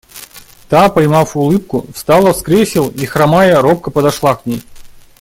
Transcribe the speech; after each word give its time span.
Та, 0.67 0.89
поймав 0.89 1.31
улыбку, 1.37 1.85
встала 1.93 2.33
с 2.33 2.41
кресел 2.41 2.89
и, 2.89 3.05
хромая, 3.05 3.61
робко 3.61 3.91
подошла 3.91 4.35
к 4.35 4.41
ней. 4.47 4.63